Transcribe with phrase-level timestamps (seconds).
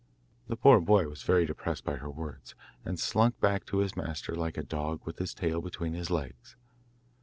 [0.47, 4.33] The poor boy was very depressed by her words, and slunk back to his master
[4.33, 6.55] like a dog with his tail between his legs.